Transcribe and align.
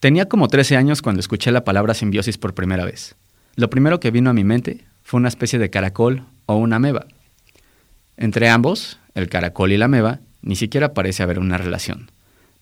Tenía 0.00 0.28
como 0.28 0.46
13 0.46 0.76
años 0.76 1.02
cuando 1.02 1.18
escuché 1.18 1.50
la 1.50 1.64
palabra 1.64 1.92
simbiosis 1.92 2.38
por 2.38 2.54
primera 2.54 2.84
vez. 2.84 3.16
Lo 3.56 3.68
primero 3.68 3.98
que 3.98 4.12
vino 4.12 4.30
a 4.30 4.32
mi 4.32 4.44
mente 4.44 4.84
fue 5.02 5.18
una 5.18 5.28
especie 5.28 5.58
de 5.58 5.70
caracol 5.70 6.22
o 6.46 6.54
una 6.54 6.76
ameba. 6.76 7.06
Entre 8.16 8.48
ambos, 8.48 9.00
el 9.14 9.28
caracol 9.28 9.72
y 9.72 9.76
la 9.76 9.86
ameba, 9.86 10.20
ni 10.40 10.54
siquiera 10.54 10.94
parece 10.94 11.24
haber 11.24 11.40
una 11.40 11.58
relación. 11.58 12.12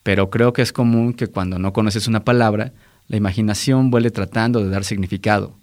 Pero 0.03 0.31
creo 0.31 0.55
que 0.55 0.63
es 0.63 0.73
común 0.73 1.13
que 1.13 1.27
cuando 1.27 1.59
no 1.59 1.75
conoces 1.75 2.09
una 2.09 2.25
palabra, 2.25 2.73
la 3.07 3.19
imaginación 3.19 3.91
vuele 3.91 4.11
tratando 4.11 4.65
de 4.65 4.71
dar 4.71 4.85
significado, 4.85 5.55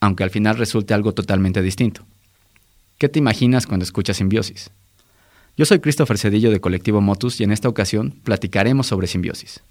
aunque 0.00 0.24
al 0.24 0.30
final 0.30 0.58
resulte 0.58 0.92
algo 0.92 1.14
totalmente 1.14 1.62
distinto. 1.62 2.04
¿Qué 2.98 3.08
te 3.08 3.18
imaginas 3.18 3.66
cuando 3.66 3.84
escuchas 3.84 4.18
simbiosis? 4.18 4.70
Yo 5.56 5.64
soy 5.64 5.80
Christopher 5.80 6.18
Cedillo 6.18 6.50
de 6.50 6.60
Colectivo 6.60 7.00
Motus 7.00 7.40
y 7.40 7.44
en 7.44 7.52
esta 7.52 7.70
ocasión 7.70 8.20
platicaremos 8.22 8.86
sobre 8.86 9.06
simbiosis. 9.06 9.62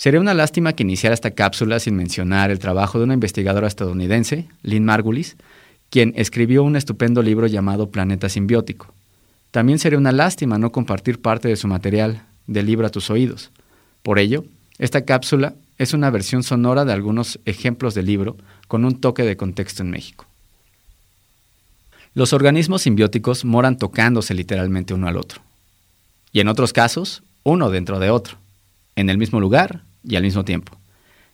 Sería 0.00 0.18
una 0.18 0.32
lástima 0.32 0.72
que 0.72 0.82
iniciara 0.82 1.12
esta 1.12 1.32
cápsula 1.32 1.78
sin 1.78 1.94
mencionar 1.94 2.50
el 2.50 2.58
trabajo 2.58 2.96
de 2.96 3.04
una 3.04 3.12
investigadora 3.12 3.66
estadounidense, 3.66 4.48
Lynn 4.62 4.86
Margulis, 4.86 5.36
quien 5.90 6.14
escribió 6.16 6.62
un 6.62 6.74
estupendo 6.74 7.22
libro 7.22 7.46
llamado 7.46 7.90
Planeta 7.90 8.30
Simbiótico. 8.30 8.94
También 9.50 9.78
sería 9.78 9.98
una 9.98 10.10
lástima 10.10 10.56
no 10.56 10.72
compartir 10.72 11.20
parte 11.20 11.48
de 11.48 11.56
su 11.56 11.68
material 11.68 12.22
del 12.46 12.64
libro 12.64 12.86
a 12.86 12.90
tus 12.90 13.10
oídos. 13.10 13.50
Por 14.02 14.18
ello, 14.18 14.46
esta 14.78 15.04
cápsula 15.04 15.52
es 15.76 15.92
una 15.92 16.08
versión 16.08 16.44
sonora 16.44 16.86
de 16.86 16.94
algunos 16.94 17.38
ejemplos 17.44 17.92
del 17.94 18.06
libro 18.06 18.38
con 18.68 18.86
un 18.86 19.02
toque 19.02 19.24
de 19.24 19.36
contexto 19.36 19.82
en 19.82 19.90
México. 19.90 20.24
Los 22.14 22.32
organismos 22.32 22.80
simbióticos 22.80 23.44
moran 23.44 23.76
tocándose 23.76 24.32
literalmente 24.32 24.94
uno 24.94 25.08
al 25.08 25.18
otro. 25.18 25.42
Y 26.32 26.40
en 26.40 26.48
otros 26.48 26.72
casos, 26.72 27.22
uno 27.42 27.68
dentro 27.68 27.98
de 27.98 28.08
otro, 28.08 28.38
en 28.96 29.10
el 29.10 29.18
mismo 29.18 29.40
lugar 29.40 29.82
y 30.02 30.16
al 30.16 30.22
mismo 30.22 30.44
tiempo. 30.44 30.78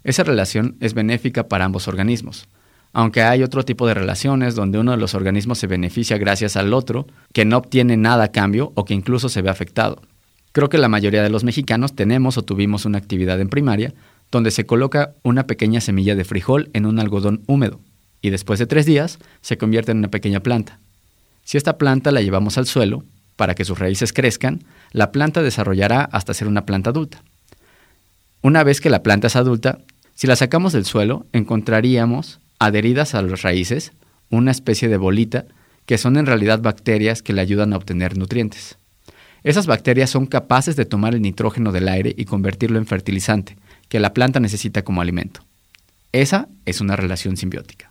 Esa 0.04 0.22
relación 0.22 0.76
es 0.80 0.94
benéfica 0.94 1.48
para 1.48 1.64
ambos 1.64 1.88
organismos, 1.88 2.48
aunque 2.92 3.22
hay 3.22 3.42
otro 3.42 3.64
tipo 3.64 3.86
de 3.86 3.94
relaciones 3.94 4.54
donde 4.54 4.78
uno 4.78 4.92
de 4.92 4.96
los 4.96 5.14
organismos 5.14 5.58
se 5.58 5.66
beneficia 5.66 6.18
gracias 6.18 6.56
al 6.56 6.72
otro, 6.72 7.06
que 7.32 7.44
no 7.44 7.58
obtiene 7.58 7.96
nada 7.96 8.24
a 8.24 8.32
cambio 8.32 8.72
o 8.74 8.84
que 8.84 8.94
incluso 8.94 9.28
se 9.28 9.42
ve 9.42 9.50
afectado. 9.50 10.00
Creo 10.52 10.70
que 10.70 10.78
la 10.78 10.88
mayoría 10.88 11.22
de 11.22 11.28
los 11.28 11.44
mexicanos 11.44 11.94
tenemos 11.94 12.38
o 12.38 12.42
tuvimos 12.42 12.86
una 12.86 12.98
actividad 12.98 13.40
en 13.40 13.50
primaria 13.50 13.92
donde 14.30 14.50
se 14.50 14.64
coloca 14.64 15.12
una 15.22 15.46
pequeña 15.46 15.80
semilla 15.80 16.14
de 16.14 16.24
frijol 16.24 16.70
en 16.72 16.86
un 16.86 16.98
algodón 16.98 17.42
húmedo 17.46 17.80
y 18.22 18.30
después 18.30 18.58
de 18.58 18.66
tres 18.66 18.86
días 18.86 19.18
se 19.40 19.58
convierte 19.58 19.92
en 19.92 19.98
una 19.98 20.08
pequeña 20.08 20.40
planta. 20.40 20.80
Si 21.44 21.58
esta 21.58 21.78
planta 21.78 22.10
la 22.10 22.22
llevamos 22.22 22.58
al 22.58 22.66
suelo, 22.66 23.04
para 23.36 23.54
que 23.54 23.64
sus 23.64 23.78
raíces 23.78 24.12
crezcan, 24.12 24.64
la 24.92 25.12
planta 25.12 25.42
desarrollará 25.42 26.00
hasta 26.00 26.34
ser 26.34 26.48
una 26.48 26.64
planta 26.64 26.90
adulta. 26.90 27.22
Una 28.42 28.62
vez 28.64 28.80
que 28.80 28.90
la 28.90 29.02
planta 29.02 29.26
es 29.26 29.36
adulta, 29.36 29.78
si 30.14 30.26
la 30.26 30.36
sacamos 30.36 30.72
del 30.72 30.84
suelo, 30.84 31.26
encontraríamos 31.32 32.40
adheridas 32.58 33.14
a 33.14 33.22
las 33.22 33.42
raíces 33.42 33.92
una 34.30 34.50
especie 34.50 34.88
de 34.88 34.96
bolita 34.96 35.46
que 35.84 35.98
son 35.98 36.16
en 36.16 36.26
realidad 36.26 36.60
bacterias 36.60 37.22
que 37.22 37.32
le 37.32 37.40
ayudan 37.40 37.72
a 37.72 37.76
obtener 37.76 38.16
nutrientes. 38.16 38.78
Esas 39.44 39.66
bacterias 39.66 40.10
son 40.10 40.26
capaces 40.26 40.74
de 40.74 40.84
tomar 40.84 41.14
el 41.14 41.22
nitrógeno 41.22 41.70
del 41.70 41.88
aire 41.88 42.14
y 42.16 42.24
convertirlo 42.24 42.78
en 42.78 42.86
fertilizante, 42.86 43.56
que 43.88 44.00
la 44.00 44.12
planta 44.12 44.40
necesita 44.40 44.82
como 44.82 45.00
alimento. 45.00 45.42
Esa 46.12 46.48
es 46.64 46.80
una 46.80 46.96
relación 46.96 47.36
simbiótica. 47.36 47.88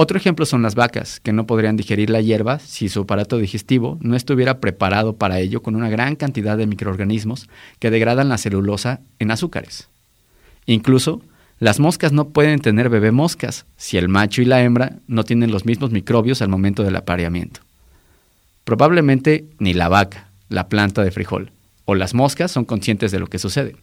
Otro 0.00 0.16
ejemplo 0.16 0.46
son 0.46 0.62
las 0.62 0.76
vacas, 0.76 1.18
que 1.18 1.32
no 1.32 1.48
podrían 1.48 1.76
digerir 1.76 2.08
la 2.08 2.20
hierba 2.20 2.60
si 2.60 2.88
su 2.88 3.00
aparato 3.00 3.36
digestivo 3.36 3.98
no 4.00 4.14
estuviera 4.14 4.60
preparado 4.60 5.16
para 5.16 5.40
ello 5.40 5.60
con 5.60 5.74
una 5.74 5.90
gran 5.90 6.14
cantidad 6.14 6.56
de 6.56 6.68
microorganismos 6.68 7.48
que 7.80 7.90
degradan 7.90 8.28
la 8.28 8.38
celulosa 8.38 9.00
en 9.18 9.32
azúcares. 9.32 9.88
Incluso, 10.66 11.20
las 11.58 11.80
moscas 11.80 12.12
no 12.12 12.28
pueden 12.28 12.60
tener 12.60 12.90
bebé 12.90 13.10
moscas 13.10 13.66
si 13.76 13.96
el 13.96 14.08
macho 14.08 14.40
y 14.40 14.44
la 14.44 14.62
hembra 14.62 14.92
no 15.08 15.24
tienen 15.24 15.50
los 15.50 15.64
mismos 15.64 15.90
microbios 15.90 16.42
al 16.42 16.48
momento 16.48 16.84
del 16.84 16.94
apareamiento. 16.94 17.62
Probablemente 18.62 19.46
ni 19.58 19.74
la 19.74 19.88
vaca, 19.88 20.28
la 20.48 20.68
planta 20.68 21.02
de 21.02 21.10
frijol, 21.10 21.50
o 21.86 21.96
las 21.96 22.14
moscas 22.14 22.52
son 22.52 22.64
conscientes 22.64 23.10
de 23.10 23.18
lo 23.18 23.26
que 23.26 23.40
sucede. 23.40 23.74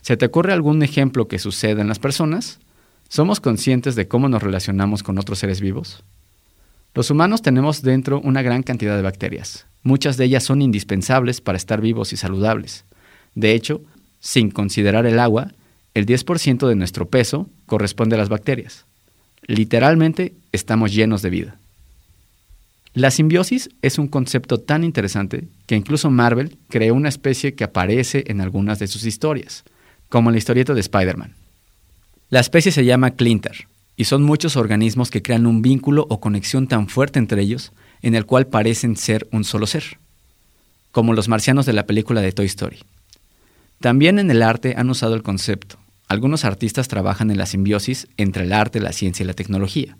¿Se 0.00 0.16
te 0.16 0.26
ocurre 0.26 0.52
algún 0.52 0.84
ejemplo 0.84 1.26
que 1.26 1.40
suceda 1.40 1.80
en 1.80 1.88
las 1.88 1.98
personas? 1.98 2.60
¿Somos 3.10 3.40
conscientes 3.40 3.96
de 3.96 4.06
cómo 4.06 4.28
nos 4.28 4.40
relacionamos 4.40 5.02
con 5.02 5.18
otros 5.18 5.40
seres 5.40 5.60
vivos? 5.60 6.04
Los 6.94 7.10
humanos 7.10 7.42
tenemos 7.42 7.82
dentro 7.82 8.20
una 8.20 8.40
gran 8.40 8.62
cantidad 8.62 8.94
de 8.94 9.02
bacterias. 9.02 9.66
Muchas 9.82 10.16
de 10.16 10.26
ellas 10.26 10.44
son 10.44 10.62
indispensables 10.62 11.40
para 11.40 11.58
estar 11.58 11.80
vivos 11.80 12.12
y 12.12 12.16
saludables. 12.16 12.84
De 13.34 13.52
hecho, 13.52 13.82
sin 14.20 14.52
considerar 14.52 15.06
el 15.06 15.18
agua, 15.18 15.50
el 15.94 16.06
10% 16.06 16.68
de 16.68 16.76
nuestro 16.76 17.08
peso 17.08 17.48
corresponde 17.66 18.14
a 18.14 18.18
las 18.18 18.28
bacterias. 18.28 18.86
Literalmente 19.42 20.34
estamos 20.52 20.94
llenos 20.94 21.20
de 21.20 21.30
vida. 21.30 21.58
La 22.94 23.10
simbiosis 23.10 23.70
es 23.82 23.98
un 23.98 24.06
concepto 24.06 24.58
tan 24.58 24.84
interesante 24.84 25.48
que 25.66 25.74
incluso 25.74 26.12
Marvel 26.12 26.58
creó 26.68 26.94
una 26.94 27.08
especie 27.08 27.54
que 27.54 27.64
aparece 27.64 28.22
en 28.28 28.40
algunas 28.40 28.78
de 28.78 28.86
sus 28.86 29.04
historias, 29.04 29.64
como 30.08 30.30
en 30.30 30.34
la 30.34 30.38
historieta 30.38 30.74
de 30.74 30.80
Spider-Man. 30.80 31.39
La 32.30 32.38
especie 32.38 32.70
se 32.70 32.84
llama 32.84 33.10
Clinter 33.10 33.66
y 33.96 34.04
son 34.04 34.22
muchos 34.22 34.56
organismos 34.56 35.10
que 35.10 35.20
crean 35.20 35.46
un 35.46 35.62
vínculo 35.62 36.06
o 36.08 36.20
conexión 36.20 36.68
tan 36.68 36.86
fuerte 36.86 37.18
entre 37.18 37.42
ellos 37.42 37.72
en 38.02 38.14
el 38.14 38.24
cual 38.24 38.46
parecen 38.46 38.96
ser 38.96 39.26
un 39.32 39.42
solo 39.42 39.66
ser, 39.66 39.98
como 40.92 41.12
los 41.12 41.28
marcianos 41.28 41.66
de 41.66 41.72
la 41.72 41.86
película 41.86 42.20
de 42.20 42.30
Toy 42.30 42.46
Story. 42.46 42.78
También 43.80 44.20
en 44.20 44.30
el 44.30 44.42
arte 44.42 44.74
han 44.76 44.88
usado 44.90 45.16
el 45.16 45.24
concepto. 45.24 45.76
Algunos 46.06 46.44
artistas 46.44 46.86
trabajan 46.86 47.32
en 47.32 47.36
la 47.38 47.46
simbiosis 47.46 48.06
entre 48.16 48.44
el 48.44 48.52
arte, 48.52 48.78
la 48.78 48.92
ciencia 48.92 49.24
y 49.24 49.26
la 49.26 49.34
tecnología. 49.34 49.96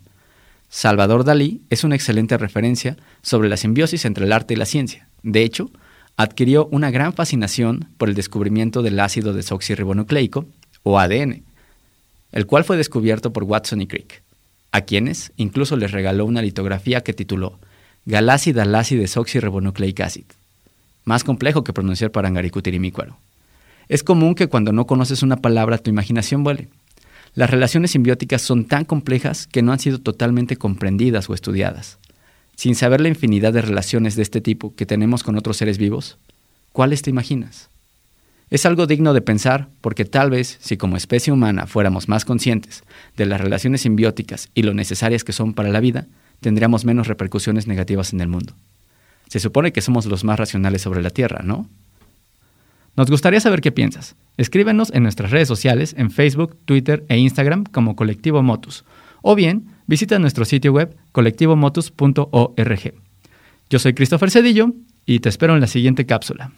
Salvador 0.69 1.25
Dalí 1.25 1.63
es 1.69 1.83
una 1.83 1.97
excelente 1.97 2.39
referencia 2.39 2.97
sobre 3.23 3.49
la 3.49 3.57
simbiosis 3.57 4.05
entre 4.05 4.27
el 4.27 4.33
arte 4.33 4.55
y 4.55 4.57
la 4.57 4.67
ciencia. 4.67 5.09
De 5.25 5.43
hecho, 5.43 5.73
adquirió 6.17 6.69
una 6.71 6.93
gran 6.93 7.13
fascinación 7.13 7.89
por 7.99 8.09
el 8.09 8.15
descubrimiento 8.15 8.83
del 8.83 9.01
ácido 9.01 9.33
desoxirribonucleico, 9.33 10.47
o 10.83 10.99
ADN, 10.99 11.43
el 12.33 12.47
cual 12.47 12.65
fue 12.65 12.77
descubierto 12.77 13.33
por 13.33 13.45
Watson 13.45 13.81
y 13.81 13.87
Crick, 13.87 14.23
a 14.73 14.83
quienes 14.83 15.33
incluso 15.37 15.77
les 15.77 15.93
regaló 15.93 16.25
una 16.27 16.43
litografía 16.43 17.01
que 17.01 17.13
tituló 17.13 17.59
Galacid 18.07 18.59
Alacid 18.59 19.01
Desoxyribonucleic 19.01 20.01
Acid, 20.01 20.25
más 21.05 21.25
complejo 21.25 21.65
que 21.65 21.73
pronunciar 21.73 22.11
para 22.11 22.29
Angaricutirimícuaro. 22.29 23.17
Es 23.89 24.05
común 24.05 24.35
que 24.35 24.49
cuando 24.49 24.73
no 24.73 24.87
conoces 24.87 25.23
una 25.23 25.37
palabra 25.37 25.79
tu 25.79 25.91
imaginación 25.91 26.45
vuele. 26.45 26.69
Las 27.35 27.51
relaciones 27.51 27.91
simbióticas 27.91 28.43
son 28.43 28.65
tan 28.65 28.85
complejas 28.85 29.47
que 29.47 29.63
no 29.63 29.73
han 29.73 29.81
sido 29.81 29.99
totalmente 29.99 30.57
comprendidas 30.57 31.29
o 31.29 31.35
estudiadas. 31.35 31.99
Sin 32.57 32.75
saber 32.75 33.01
la 33.01 33.09
infinidad 33.09 33.53
de 33.53 33.63
relaciones 33.63 34.17
de 34.17 34.23
este 34.23 34.41
tipo 34.41 34.75
que 34.75 34.87
tenemos 34.87 35.23
con 35.23 35.37
otros 35.37 35.57
seres 35.57 35.79
vivos, 35.79 36.19
¿cuáles 36.73 37.03
te 37.03 37.11
imaginas? 37.11 37.71
Es 38.51 38.67
algo 38.67 38.89
digno 38.89 39.15
de 39.15 39.21
pensar 39.21 39.69
porque 39.81 40.05
tal 40.05 40.31
vez 40.31 40.59
si 40.61 40.77
como 40.77 40.97
especie 40.97 41.33
humana 41.33 41.69
fuéramos 41.69 42.09
más 42.09 42.25
conscientes 42.25 42.83
de 43.17 43.27
las 43.27 43.41
relaciones 43.41 43.83
simbióticas 43.83 44.51
y 44.55 44.63
lo 44.63 44.75
necesarias 44.75 45.23
que 45.23 45.33
son 45.33 45.55
para 45.55 45.69
la 45.69 45.79
vida, 45.79 46.09
tendríamos 46.41 46.85
menos 46.85 47.07
repercusiones 47.07 47.69
negativas 47.69 48.13
en 48.13 48.21
el 48.21 48.29
mundo. 48.29 48.55
Se 49.29 49.39
supone 49.39 49.73
que 49.73 49.81
somos 49.81 50.07
los 50.07 50.25
más 50.25 50.39
racionales 50.39 50.83
sobre 50.83 51.01
la 51.01 51.11
Tierra, 51.11 51.43
¿no? 51.45 51.69
Nos 52.97 53.09
gustaría 53.09 53.39
saber 53.39 53.61
qué 53.61 53.71
piensas. 53.71 54.17
Escríbenos 54.37 54.91
en 54.93 55.05
nuestras 55.05 55.31
redes 55.31 55.47
sociales, 55.47 55.95
en 55.97 56.11
Facebook, 56.11 56.59
Twitter 56.65 57.05
e 57.09 57.19
Instagram 57.19 57.65
como 57.65 57.95
Colectivo 57.95 58.43
Motus. 58.43 58.85
O 59.23 59.37
bien, 59.37 59.67
visita 59.87 60.19
nuestro 60.19 60.45
sitio 60.45 60.73
web 60.73 60.97
colectivomotus.org. 61.13 62.95
Yo 63.71 63.79
soy 63.79 63.95
Christopher 63.95 64.33
Cedillo 64.33 64.73
y 65.07 65.21
te 65.21 65.29
espero 65.29 65.55
en 65.55 65.61
la 65.61 65.69
siguiente 65.69 66.05
cápsula. 66.05 66.51